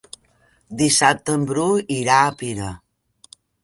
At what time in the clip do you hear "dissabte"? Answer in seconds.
0.79-1.37